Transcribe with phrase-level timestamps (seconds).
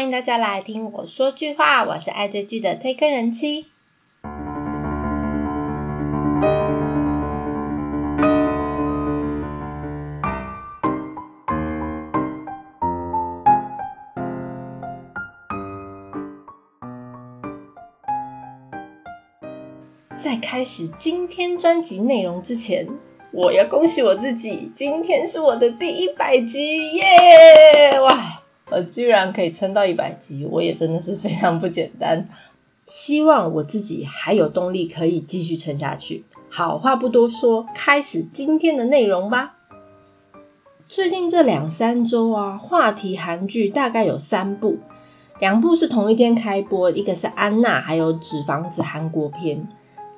[0.00, 3.66] 欢迎大家来听我说句话，我是爱追剧的推坑人妻。
[20.18, 22.88] 在开始今天专辑内容之前，
[23.32, 28.00] 我要恭喜我自己，今天是我的第一百集耶！
[28.00, 28.39] 哇，
[28.70, 32.28] 我居然可以撑到一百集，我也真的是非常不简单。
[32.84, 36.24] 希望我自己还有动力可以继续撑下去。
[36.48, 39.56] 好话不多说，开始今天的内容吧。
[40.88, 44.78] 最近这两三周啊，话题韩剧大概有三部，
[45.38, 49.68] 两部是同一天开播，一个是安娜，还有纸房子韩国片。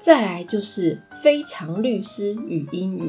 [0.01, 3.03] 再来就是《非常律师与英语》，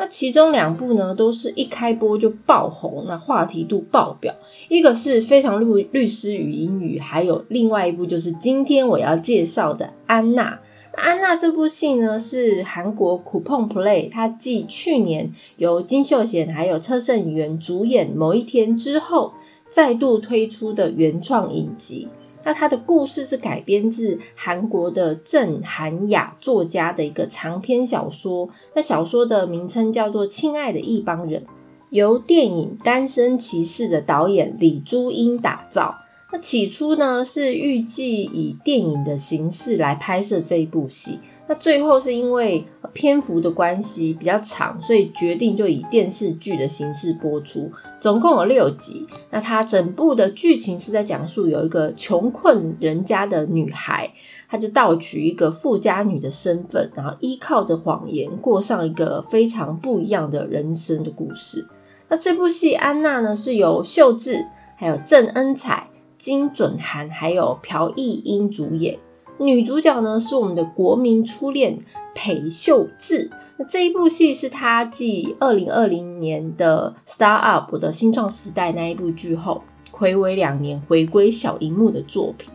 [0.00, 4.34] 那其中两部呢，都是一开播就爆红，那话题度爆表。
[4.70, 10.58] 一个是《非常律律师与英语》，还有另外一部就是今天我要介绍的《安娜》。
[10.98, 19.34] 安娜这部戏呢，是韩国 Coupon Play，它继去年由金秀贤还有车胜元主演《某一天》之后，
[19.70, 22.08] 再度推出的原创影集。
[22.42, 31.42] 那他的故事是改编自韩国的郑韩雅作家的一个长篇小说，那小说的名称叫做《亲爱的一帮人》，
[31.90, 35.98] 由电影《单身骑士》的导演李珠英打造。
[36.32, 49.06] 那起初呢是预计以电影的形式来拍摄这一部戏，那最后是因为篇幅的关系比较长，所以决定就以电视剧的形式播出，总共有六集。
[49.30, 54.12] 那它整部的剧情是在讲述有一个穷困人家的女孩，
[54.48, 61.66] 她就盗取一个富家女的身份，然后依靠着谎言过上一个非常不一样的人生的故事。
[62.08, 64.46] 那这部戏《安娜》呢是由秀智
[64.76, 65.89] 还有郑恩彩。
[66.20, 68.98] 金准涵还有朴义英主演，
[69.38, 71.78] 女主角呢是我们的国民初恋
[72.14, 73.30] 裴秀智。
[73.56, 82.50] 那这一部戏是她继二零二零年的《Star Up》的新创时代那一部剧后，暌违两年回归小荧幕的作品。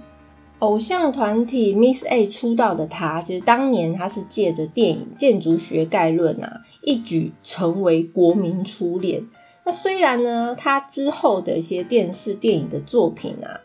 [0.60, 9.24] 偶像团体 Miss A 出道的她，其实当年她是借着电影《建筑学概论》啊，一举成为国民初恋。
[9.66, 13.60] 那虽然呢，他之后的一些电视电影的作品啊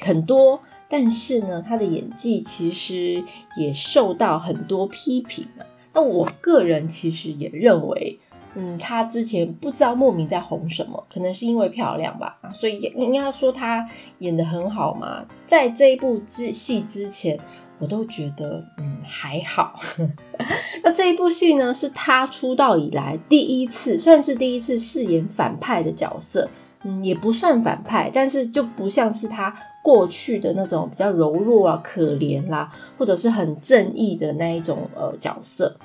[0.00, 3.22] 很多，但是呢，他的演技其实
[3.56, 5.62] 也受到很多批评啊。
[5.92, 8.18] 那我个人其实也认为，
[8.54, 13.88] 嗯，他之前不知道莫名在红什么，可能是因为漂亮吧，所以应该说他
[14.20, 15.26] 演的很好嘛。
[15.46, 17.38] 在这一部之戏之前。
[17.78, 19.78] 我都觉得嗯还好，
[20.82, 26.48] 那这一部戏呢是他出道以来第一次，算是第一次饰演反派的角色，
[26.84, 35.76] 嗯也不算反派，但是就不像是他过去的那种比较柔弱啊、可怜啦，或者是很正义的那一种呃角色。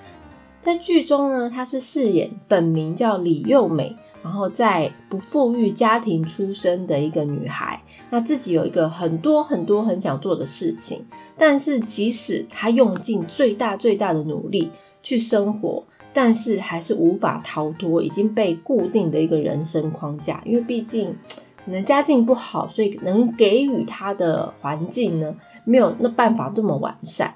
[0.62, 3.96] 在剧中呢，他是饰演本名叫李幼美。
[4.22, 11.06] 然后在不富裕家庭出生的一个女孩，那自己有一个很多很多很想做的事情，
[11.38, 14.72] 但是即使她用尽最大最大的努力
[15.02, 20.42] 去生活，但是还是无法逃脱已经被固定的一个人生框架。
[20.46, 21.16] 因为毕竟
[21.64, 27.36] 可能家境不好，所以能给予她的环境呢，没有那办法这么完善。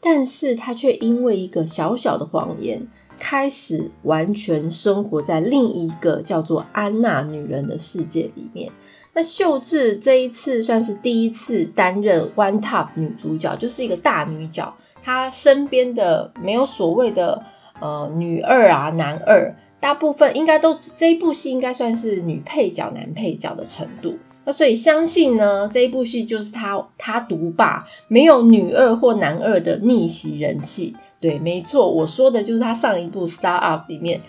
[0.00, 2.88] 但是她却因为一个小小的谎言。
[3.18, 8.70] 开始完全生活在另一个叫做安娜女人的世界里面。
[9.14, 14.74] 那秀智这一次算是第一次担任 One Top 女主角，就是一个大女角。
[15.02, 17.42] 她身边的没有所谓的
[17.80, 24.18] 呃女二啊、男二，大部分应该都这一部戏应该算是女配角、男配角的程度。
[24.44, 30.94] 那所以相信呢，这一部戏就是她她独霸，没有女二或男二的逆袭人气。
[31.20, 34.20] 对，没错，我说的就是他上一部《Star Up》里面，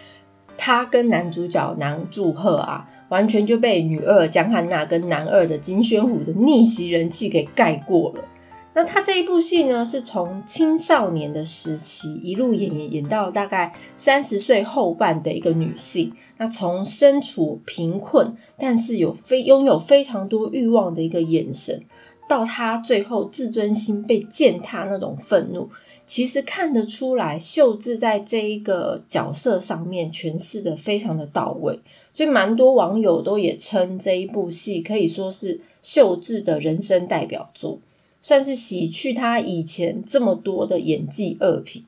[0.58, 8.26] 他跟男主角南柱赫啊，完全就被女二江汉娜跟男二的金宣虎的逆袭人气给盖过了。
[8.74, 21.84] 那他这一部戏呢，是从青少年的时期一路演演演到大概三十岁后半的一个女性，那从身处贫困，但是有非拥有非常多欲望的一个眼神，
[22.30, 25.70] 到她最后自尊心被践踏那种愤怒。
[26.10, 31.80] 其实看得出来，秀智在这一个角色上面诠释的非常的到位，
[32.16, 37.78] 所以蛮多网友都也称这一部戏可以说是秀智的人生代表作，
[38.22, 41.84] 算是洗去他以前这么多的演技恶评。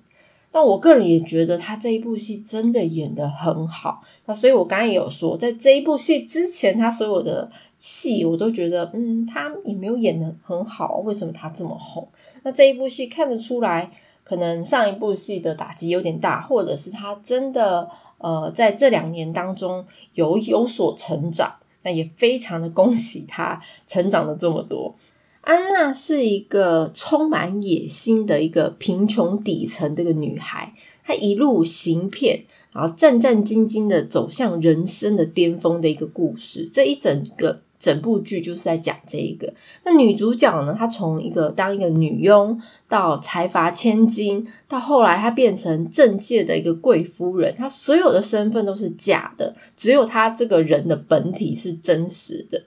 [0.53, 4.03] 那我个人也觉得他这一部戏真的演得很好。
[4.27, 10.97] 那所以我刚刚也有说，在这一部戏之前，他所有的戏我都觉得，嗯，他也没有演得很好。
[10.97, 12.07] 为什么他这么红？
[12.43, 13.89] 那这一部戏看得出来，
[14.23, 21.55] 可能上一部戏的打击有点大，或者是他真的呃在这两年当中有有所成长。
[21.83, 24.93] 那也非常的恭喜他成长了这么多。
[25.41, 36.69] 安娜是一个充满野心的一个贫穷底层的一个女孩，她一路行骗，然后战战兢兢的走向人生的巅峰的一个故事。
[36.71, 39.53] 这一整个整部剧就是在讲这一个。
[39.83, 52.63] 那女主角呢，她从一个当一个女佣到财阀千金，到后来她变成政界的一个贵夫人，她所有的身份都是假的，只有她这个人的本体是真实的。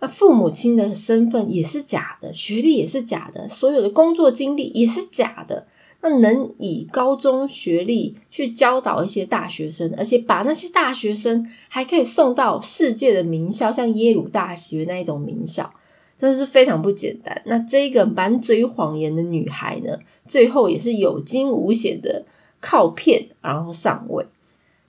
[0.00, 5.66] 那父母亲的身份也是假的，学历也是假的，所有的工作经历也是假的。
[6.06, 15.72] 那能以高中学历去教导一些大学生，而且把那些大学生还可以送到世界的名校，像耶鲁大学那一种名校，
[16.16, 17.42] 真的是非常不简单。
[17.46, 19.98] 那这个满嘴谎言的女孩呢，
[20.28, 22.24] 最后也是有惊无险的
[22.60, 24.26] 靠骗然后上位。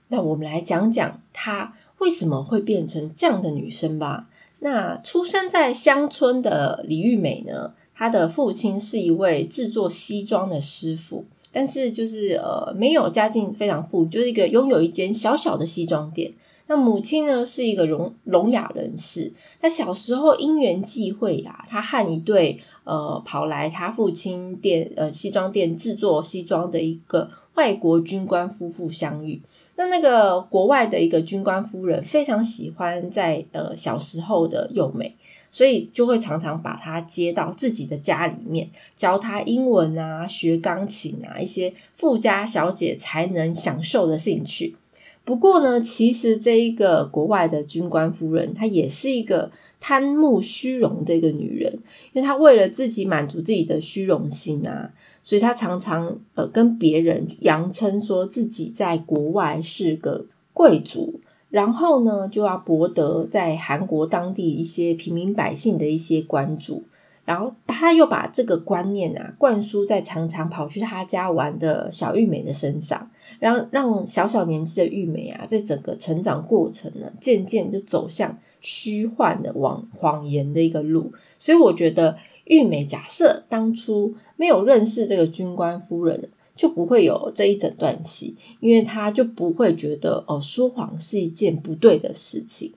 [0.06, 4.28] 那我们来讲讲她为什么会变成这样的女生吧。
[4.60, 7.72] 那出生在乡村的李玉美呢？
[7.98, 16.32] 他的父亲是一位制作西装的师傅，但是就是呃没有家境非常富，就是一个拥有一间小小的西装店。
[16.68, 19.32] 那母亲呢是一个聋聋哑人士。
[19.60, 27.30] 他小时候因缘际会呀，他和一对呃跑来他父亲店呃西装店制作西装的一个。
[27.54, 29.42] 外国军官夫妇相遇，
[29.74, 35.16] 那那个国外的一个军官夫人非常喜欢在呃小时候的幼美，
[35.50, 44.76] 所以就会常常把她接到自己的家里面，教她英文啊，学钢琴啊，一些富家小姐才能享受的兴趣。
[45.24, 49.50] 不过呢，其实这一个国外的军官夫人，她也是一个
[49.80, 51.80] 贪慕虚荣的一个女人，
[52.12, 54.92] 因为她为了自己满足自己的虚荣心啊。
[55.22, 60.24] 所以她常常呃跟别人扬称说自己在国外是个
[60.54, 66.84] 贵族，然后呢就要博得在韩国当地一些平民百姓的一些关注，
[67.24, 82.16] 然后他又把这个观念啊灌输在常常跑去他家玩的小玉美的身上，让让小小年纪的玉美啊在整个成长过程呢渐渐就走向虚幻的往谎言的一个路，所以我觉得。
[82.50, 92.74] 玉美假设当初没有认识这个军官夫人，就不会有这一整段戏，因为他就不会觉得哦说谎是一件不对的事情。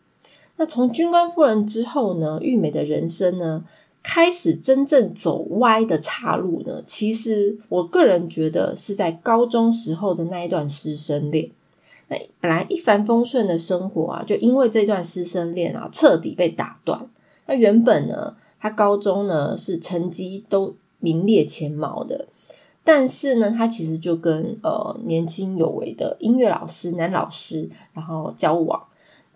[0.56, 3.66] 那从军官夫人之后呢，玉美的人生呢
[4.02, 11.50] 开始真正走歪的岔路呢，其实我个人觉得是在高中时候的那一段师生恋。
[12.08, 17.08] 那本来一帆风顺的生活啊，就因为这段师生恋啊，彻底被打断。
[17.48, 18.38] 那原本呢？
[18.64, 22.28] 他高中呢是成绩都名列前茅的，
[22.84, 28.84] 但是呢，他其实就跟呃年轻有为的音乐老师男老师然后交往，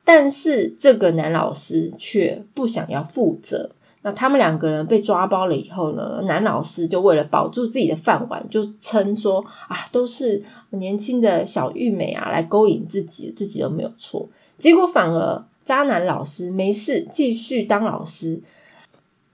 [0.03, 3.69] 但是这个男老师却不想要负责。
[4.01, 14.29] 那他们两个人被抓包了以后呢，男老师就为了保住自己的饭碗，就称说啊，都是年轻的小玉美啊来勾引自己，自己都没有错。
[14.57, 18.41] 结果反而渣男老师没事，继续当老师。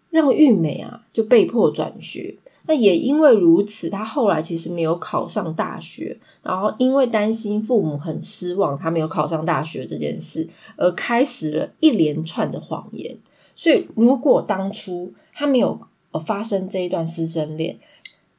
[0.10, 13.18] 让玉美啊就被迫转学，那也因为如此，他后来其实没有考上大学，然后因为担心父母很失望，他没有考上大学这件事，而开始了一连串的谎言。
[13.56, 15.80] 所以，如果当初他没有
[16.12, 17.78] 呃发生这一段师生恋，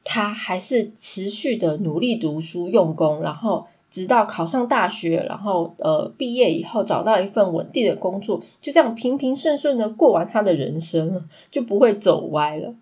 [0.03, 3.67] 他还是持续的努力读书用功，然后。
[3.93, 12.73] 直到考上大学，然后呃毕业以后找到一份稳定的工作，就这样平平顺顺的过完他的人生了，就不会走歪了。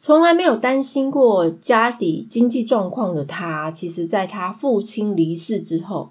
[0.00, 6.10] 从来没有担心过家里经济状况的他，其实在他父亲离世之后，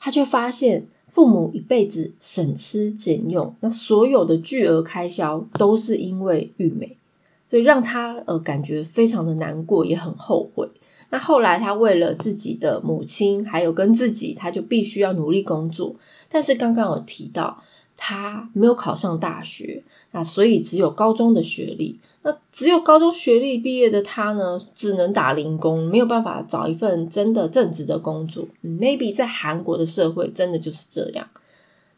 [0.00, 6.96] 他却发现父母一辈子省吃俭用，那所有的巨额开销都是因为玉美，
[7.44, 10.70] 所以让他呃感觉非常的难过，也很后悔。
[11.10, 15.94] 那后来，他为了自己的母亲，还有跟自己，他就必须要努力工作。
[16.30, 17.62] 但是刚刚有提到，
[17.96, 21.98] 他没有考上大学，那所以只有高中的学历。
[22.22, 28.46] 那只有高中学历毕业的他呢，只能打零工，没有办法找一份真的正职的工作。
[28.64, 31.28] Maybe 在韩国的社会真的就是这样。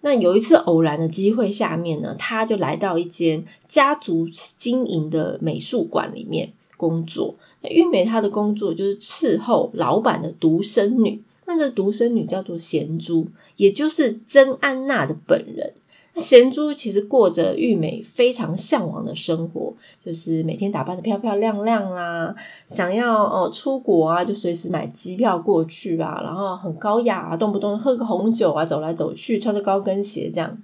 [0.00, 4.28] 那有一次偶然的机会下面呢，他就来到一间家族
[4.58, 6.52] 经营的美术馆里面。
[6.76, 7.34] 工作。
[7.60, 13.26] 那玉美她的工作就是伺候老板的独生女，那这独生女叫做贤珠，
[13.56, 15.72] 也就是真安娜的本人。
[16.14, 19.74] 那贤珠其实过着玉美非常向往的生活，
[20.04, 22.34] 就是每天打扮的漂漂亮亮啊，
[22.66, 30.62] 想要哦出国啊，就随时买机票过去啊，然后很高雅啊，动不动喝个红酒啊，走来走去，穿着高跟鞋这样子。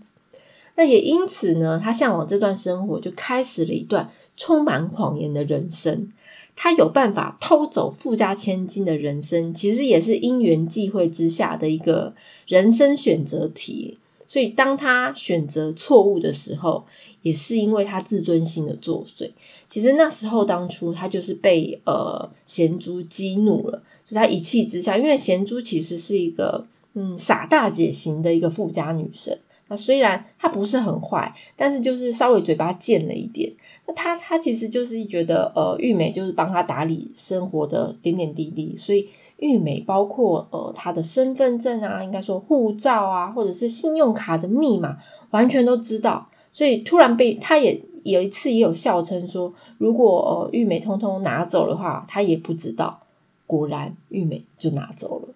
[0.76, 6.10] 那也因此呢，他向往这段生活，就开始了一段充满谎言的人生。
[6.56, 12.14] 他有办法偷走富家千金的人生，其实也是因缘际会之下的一个
[12.46, 13.98] 人生选择题。
[14.26, 16.84] 所以，当他选择错误的时候，
[17.22, 19.30] 也是因为他自尊心的作祟。
[19.68, 29.38] 其实那时候，当初他就是被呃贤珠激怒了，所以他一气之下，因为贤珠其实是一个嗯傻大姐型的一个富家女生。
[29.68, 33.50] 那虽然她不是很坏，但是就是稍微嘴巴贱了一点。
[33.86, 39.08] 那她她其实就是觉得呃玉美就是帮她打理生活的点点滴滴，所以。
[39.38, 44.98] 玉美包括呃，她的身份证啊，应该说护照啊，或者是信用卡的密码，
[45.30, 46.28] 完全都知道。
[46.52, 53.00] 所以突然被他也有一次也有笑称说，如果呃玉美通通拿走的话，他也不知道。
[53.46, 55.28] 果然玉美就拿走了，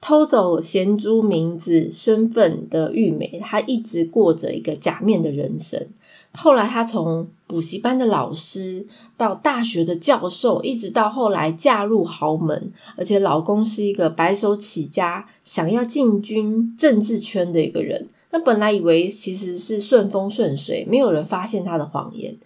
[0.00, 5.88] 偷走贤珠名字身份的玉美，她一直过着一个假面的人生。
[6.32, 8.86] 后来，她从补习班的老师
[9.16, 18.08] 到大学的教授，一直到后来嫁入豪门，而且老公是一个白手起家、想要进军政治圈的一个人。
[18.30, 22.36] 那本来以为其实是顺风顺水，没有人发现她的谎言。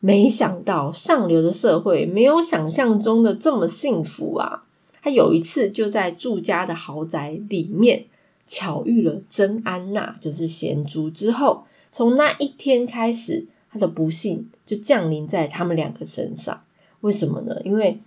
[0.00, 4.64] 没想到上流的社会没有想象中的这么幸福啊！
[5.08, 8.04] 有一次就在住家的豪宅里面
[8.46, 11.64] 巧遇了真安娜，就是贤珠之后。
[11.90, 16.60] 从那一天开始，他的不幸就降临在他们两个身上。
[17.00, 17.60] 为什么呢？
[17.64, 17.98] 因为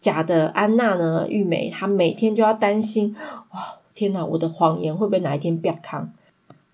[0.00, 3.16] 假的安娜呢，玉美她每天就要担心，
[3.52, 6.12] 哇，天哪，我的谎言会不会哪一天变康？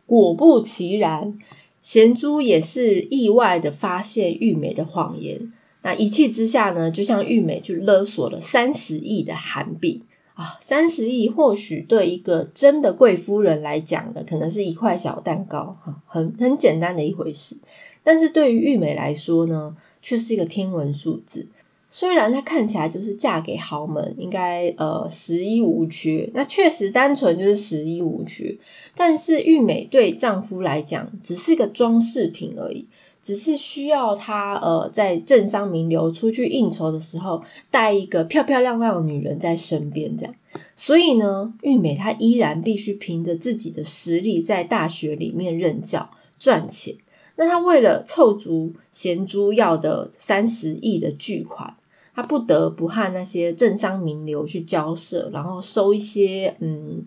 [0.07, 1.39] 果不其然，
[1.83, 5.53] 贤珠也是意外的发现玉美的谎言。
[5.87, 10.03] 那一气之下呢，就向玉美去勒索了三十亿的韩币。
[10.35, 17.57] 啊，三十亿或许对一个真的贵夫人来讲呢，可能是一块小蛋糕，哈，很很简单的一回事。
[18.03, 21.47] 但是对于玉美来说呢，却是一个天文数字。
[21.89, 28.59] 虽然她看起来就是嫁给豪门，应该呃十一无缺，那确实单纯就是十一无缺。
[28.97, 32.89] 但是玉美对丈夫来讲，只是一个装饰品而已。
[33.27, 37.43] 只是需要他呃，在政商名流出去应酬的时候，
[37.73, 40.33] 带一个漂漂亮亮的女人在身边，这样。
[40.77, 46.95] 所以呢，玉美她依然必须凭着自己的实力在大学里面任教赚钱。
[47.35, 51.75] 那她为了凑足贤珠要的三十亿的巨款，
[52.15, 57.05] 她不得不和那些政商名流去交涉，然后收一些嗯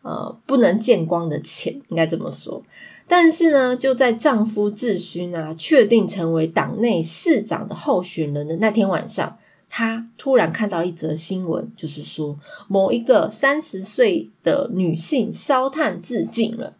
[0.00, 2.62] 呃不能见光的钱，应该这么说。
[3.10, 9.38] 但是呢，就在丈夫智勋啊确定成为党内市长的候选人的那天晚上，
[9.70, 12.38] 她突然看到一则新闻，就是说
[12.68, 16.76] 某一个三十岁的女性烧炭自尽了。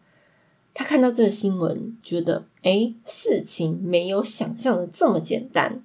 [0.75, 5.80] 她看到这个新闻，觉得哎，事情没有想象的这么简单，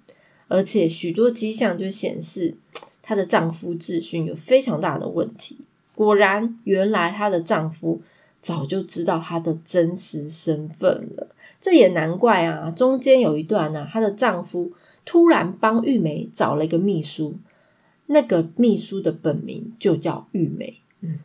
[0.49, 2.57] 而且许多迹象就显示
[3.01, 5.59] 她的丈夫智勋有非常大的问题。
[5.95, 8.01] 果然，原来她的丈夫。
[8.43, 11.29] 早就知道她的真实身份了，
[11.61, 12.69] 这也难怪啊。
[12.69, 14.73] 中间有一段呢，她的丈夫
[15.05, 17.37] 突然帮玉梅找了一个秘书，
[18.07, 20.75] 那个秘书的本名就叫玉梅。
[20.99, 21.19] 嗯，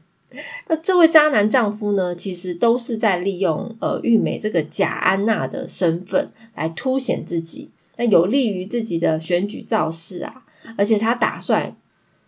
[0.69, 10.45] 那这位渣男丈夫呢，其实都是在利用呃玉梅这个假安娜的身份来凸显自己，那有利于自己的选举造势啊。
[10.77, 11.75] 而且他打算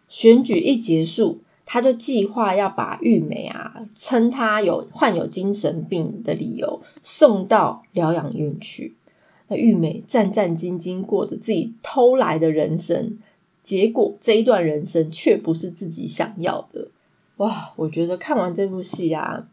[0.09, 1.40] 选举一结束。
[1.72, 8.96] 他就计划要把玉美啊，称她有患有精神病的理由送到疗养院去。
[9.46, 13.18] 那玉美战战兢兢过着自己偷来的人生，
[13.62, 16.88] 结果这一段人生却不是自己想要的。
[17.36, 19.46] 哇，我觉得看完这部戏啊，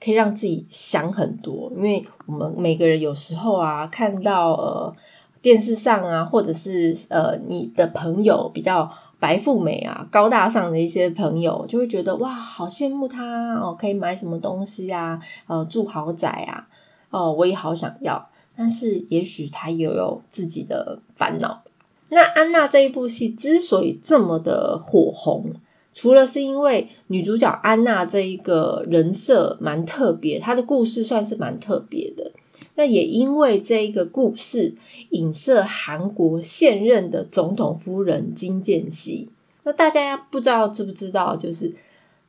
[0.00, 1.70] 可以让自己想很多。
[1.76, 4.96] 因为我们每个人有时候啊，看到呃
[5.40, 8.90] 电视上啊，或者是呃你的朋友比较。
[9.22, 16.66] 白富美啊，高大上的一些朋友就会觉得哇，好羡慕他哦，可以买什么东西啊，呃，住豪宅啊，
[17.10, 18.28] 哦，我也好想要。
[18.56, 21.62] 但是也许他也有自己的烦恼。
[22.08, 25.52] 那安娜这一部戏之所以这么的火红，
[25.94, 32.32] 除了是因为女主角安娜这一个人设蛮特别，她的故事算是蛮特别的。
[32.74, 34.74] 那也因为这一个故事，
[35.10, 39.28] 影射韩国现任的总统夫人金建熙。
[39.64, 41.74] 那大家不知道知不知道，就是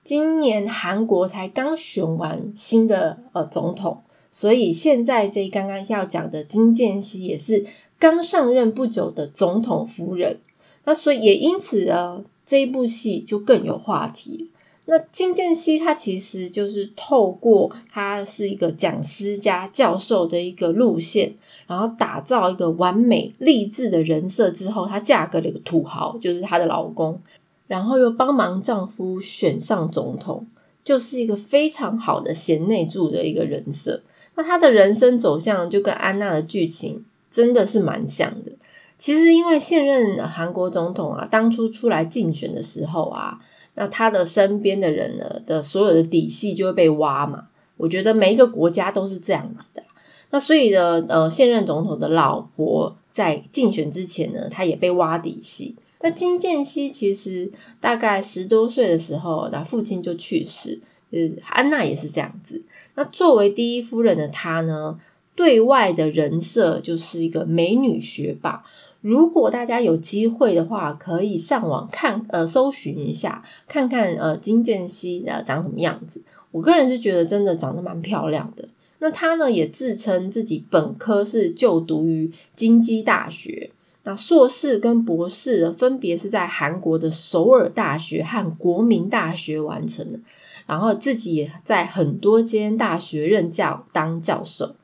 [0.04, 7.66] 今年韩国才刚选完新的呃总统，所以现在这刚刚要讲的金建熙也是
[7.98, 10.38] 刚上任不久的总统夫人。
[10.84, 14.50] 那所以也因此呢，这一部戏就更有话题。
[14.86, 21.36] 那金建熙他其实就是透过他是一个讲师加教授的一个路线，
[21.68, 27.22] 然后打造一个完美励志的人设之后，她嫁给了一个土豪，就是她的老公，
[27.68, 30.46] 然后又帮忙丈夫选上总统，
[30.84, 34.02] 就是一个非常好的贤内助的一个人设。
[34.36, 38.52] 那她的人生走向就跟安娜的剧情真的是蛮像的。
[39.00, 43.40] 其实因为现任韩国总统啊，当初出来竞选的时候啊。
[43.76, 47.48] 那他的身边的人呢的所有的底细就会被挖嘛？
[47.78, 49.84] 我觉得每一个国家都是这样子的。
[50.30, 55.76] 那所以呢，呃，现任总统的老婆在竞选之前呢，他也被挖底细。
[56.02, 60.82] 那金建熙其实大概十多岁的时候，他父亲就去世。
[61.12, 62.64] 就是安娜也是这样子。
[62.96, 65.00] 那作为第一夫人的她呢，
[65.36, 68.66] 对外的人设就是一个美女学霸。
[69.04, 76.22] 如果大家有机会的话，可以上网看，呃，搜寻一下，看看呃金建熙呃长什么样子。
[76.54, 78.70] 我个人是觉得真的长得蛮漂亮的。
[79.00, 83.72] 那他呢也自称自己本科是就读于京畿大学，
[84.06, 90.20] 那硕士跟博士分别是在韩国的首尔大学和国民大学完成的，
[90.66, 94.76] 然后自己也在很多间大学任教当教授。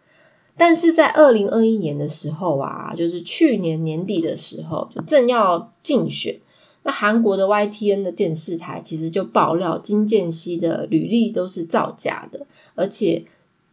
[0.59, 6.39] 但是在二零二一年的时候啊，就是去年年底的时候，就正要竞选，
[6.83, 12.45] 那韩国的 YTN 的电视台其实就爆料金建熙的履历都是造假的，
[12.75, 13.23] 而且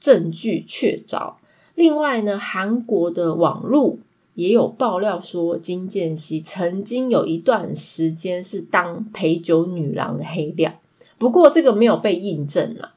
[0.01, 1.35] 证据确凿。
[1.75, 3.99] 另外呢，韩国的网络
[4.35, 10.73] 也有爆料说，金建熙曾经有一段时间是当陪酒女郎的黑料，
[11.19, 12.93] 不过这个没有被印证了。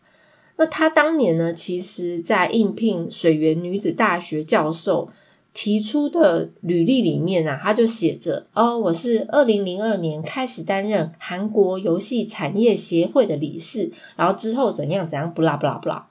[0.59, 5.09] 那他当年呢，其实在应聘水源女子大学教授
[5.53, 16.09] 提出的履历里面啊，他就写着：哦，我是二零零二年开始担任韩国游戏产业协会的理事，然后之后怎样怎样，不啦不啦不啦。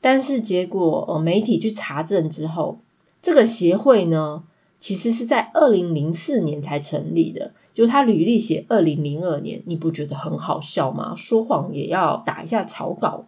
[0.00, 2.78] 但是结果，呃，媒体去查证之后，
[3.20, 4.42] 这个协会呢，
[4.80, 11.14] 其实是在二零零四年才成立的，就他履历写二零零二年，你不觉得很好笑吗？
[11.14, 13.26] 说谎也要打一下草稿。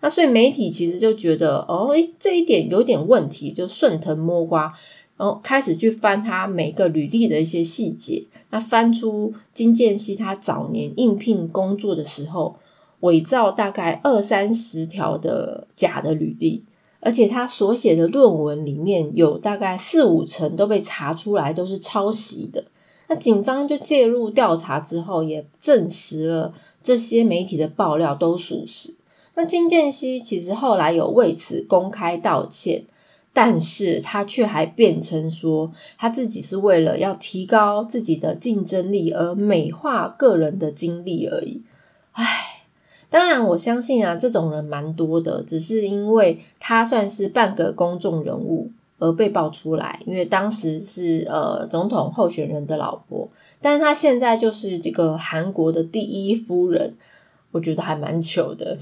[0.00, 4.74] 那所以媒体其实就觉得哦，诶这一点有点问题，就顺藤摸瓜，
[5.16, 8.24] 然后开始去翻他每个履历的一些细节。
[8.50, 12.56] 那翻出金建熙他早年应聘工作的时候，
[13.00, 16.64] 伪造大概二三十条的假的履历，
[17.00, 22.64] 而且他所写的论文里面有大概四五成都被查出来都是抄袭的。
[23.08, 28.94] 那警方就介入调查之后，也证实了这些媒体的爆料都属实。
[29.40, 32.84] 那金建熙其实后来有为此公开道歉，
[33.32, 41.62] 但是他却还辩称说他自己是为了要提高自己的竞争力而美化个人的经历而已。
[42.12, 42.64] 唉，
[43.08, 53.30] 当然我相信啊，这种人蛮多的，只是因为他算是半个公众人物而被爆出来，因为当时是呃总统候选人的老婆，
[53.62, 56.96] 但是他现在就是这个韩国的第一夫人。
[57.52, 58.78] 我觉得还蛮糗的，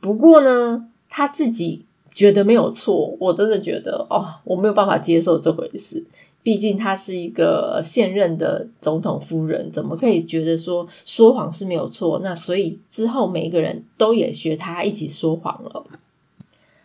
[0.00, 1.84] 不过呢，他自己
[2.14, 3.16] 觉得没有错。
[3.20, 6.04] 我真的觉得哦，我没有办法接受这回事。
[6.42, 12.18] 毕竟她是一个现任的总统夫人，怎么可以觉得说说谎是没有错？
[12.24, 15.84] 那所以之后每一个人都也学他一起说谎了。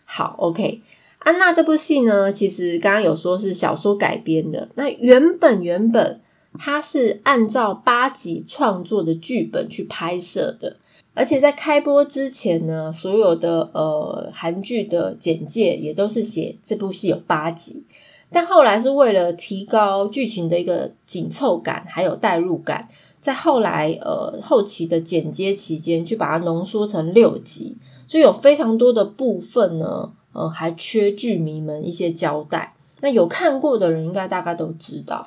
[0.04, 0.82] 好，OK，
[1.20, 4.68] 安娜这部戏呢，其实刚刚有说是小说改编的。
[4.74, 6.20] 那原本原本
[6.58, 10.76] 它是按照八集创作的剧本去拍摄的。
[11.16, 17.84] 而且在开播之前呢，所有的呃韩剧的简介也都是写这部戏有八集，
[18.30, 22.88] 但后来是为了提高剧情的一个紧凑感还有代入感，
[23.22, 32.74] 在后来呃后期的剪接期间去把它浓缩成六集，所以有非常多的部分呢，呃还缺剧迷们一些交代。
[33.00, 35.26] 那有看过的人应该大概都知道，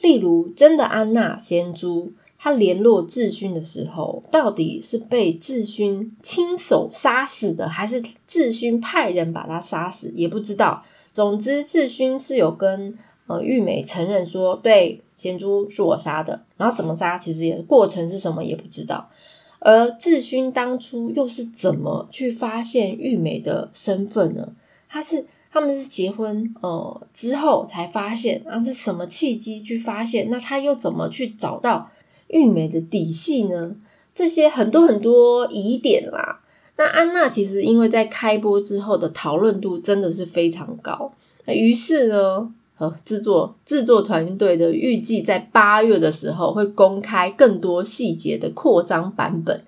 [0.00, 2.14] 例如真的安娜仙珠。
[2.40, 10.80] 他联络智勋的时候，到底是被智勋亲手杀死的，还是智勋派人把他杀死，也不知道。
[11.12, 12.96] 总之，智勋是有跟
[13.26, 19.10] 呃玉美承认说，对贤珠是我杀的，然后怎么杀，其实也过程是什么也不知道。
[19.58, 24.52] 而智勋当初又是怎么去发现玉美的身份呢？
[24.88, 30.30] 他是他们是结婚呃之后才发现啊，是什么契机去发现？
[30.30, 31.90] 那他又怎么去找到
[32.28, 33.74] 玉美的底细呢？
[34.14, 36.40] 这些很多很多疑点啦。
[36.76, 41.12] 那安娜其实因为在开播之后的讨论度真的是非常高，
[41.46, 49.60] 于是呢，和，制作制作团队的预计在八月的时候会公开更多细节的扩张版本。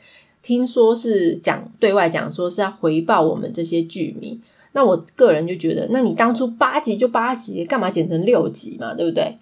[0.42, 4.40] 听说是讲对外讲说是要回报我们这些剧迷。
[4.72, 8.94] 那我个人就觉得，那你当初八集就八集，干嘛剪成六集嘛？
[8.94, 9.36] 对不对？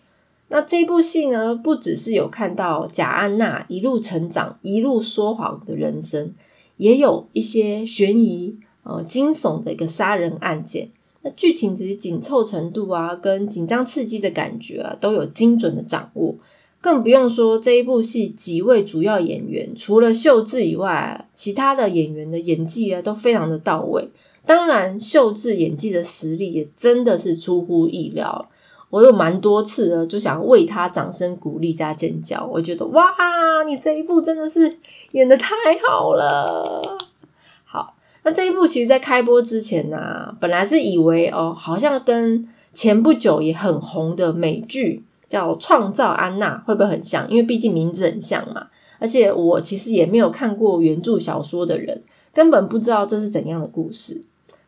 [0.49, 6.35] 那这部戏呢，不只是有看到贾安娜一路成长、一路说谎的人生。
[6.79, 10.91] 也有一些悬疑、呃惊悚的一个杀人案件，
[11.23, 16.37] 那剧情其实紧凑程度啊，跟紧张刺激的感觉啊，都有精准的掌握。
[16.81, 24.09] 更不用说这一部戏几位主要演员，除了秀智以外，其他的演员的演技啊都非常的到位。
[24.47, 28.49] 当然，秀智演技的实力也真的是出乎意料。
[28.91, 33.03] 我有蛮多次的就想为他掌声鼓励加尖叫，我觉得哇，
[33.67, 34.79] 你这一部真的是
[35.13, 35.55] 演的太
[35.87, 36.97] 好了。
[37.65, 47.29] 好，那这一部其实，在开播之前呢，本来是以为哦，好像跟前不久也很红的美剧叫《创造安娜》会不会很像？
[47.31, 48.69] 因为毕竟名字很像嘛。
[48.99, 54.23] 而且我其实也没有看过原著小说的人，根本不知道这是怎样的故事。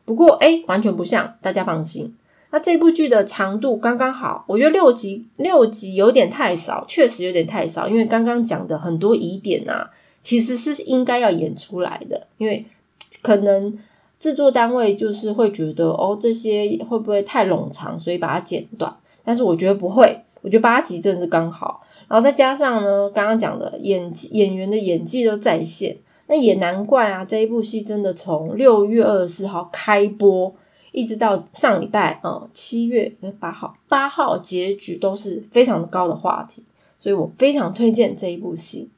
[0.04, 2.14] 不过哎，完全不像，大家放心。
[2.52, 7.88] 那这部剧的长度刚刚好，我觉得六集六集有点太少，确实有点太少。
[7.88, 12.26] 因为刚刚讲的很多疑点啊，其实是应该要演出来的。
[12.38, 12.66] 因为
[13.22, 13.78] 可能
[14.18, 18.96] 制作单位就是会觉得哦，这些会不会太冗长，所以把它剪短。
[19.24, 21.84] 但是我觉得不会，我觉得八集真的是刚好。
[22.08, 30.52] 然后再加上呢，刚刚讲的演演员的演技都在线，那也难怪啊，这一部戏真的从六月二十四号开播。
[30.92, 36.62] 一直到上礼拜，呃，七月八号，八号结局都是非常高的话题，
[36.98, 38.88] 所以我非常推荐这一部戏。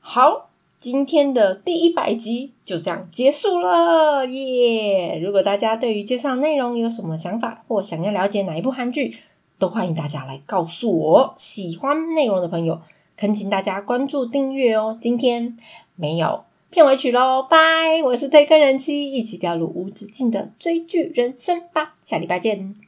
[0.00, 0.48] 好，
[0.80, 5.18] 今天的第一百集就这样结束了，耶！
[5.22, 9.16] 如果大家对于介绍内容有什么想法，或想要了解哪一部韩剧，
[9.58, 11.34] 都欢迎大家来告诉我。
[11.36, 12.80] 喜欢内容的朋友，
[13.16, 14.98] 恳请大家关注订阅哦。
[15.00, 15.56] 今天
[15.96, 16.44] 没有。
[16.70, 18.02] 片尾曲喽，拜！
[18.04, 22.87] 我是推坑人妻，一起掉入无止境的追剧人生吧，下礼拜见。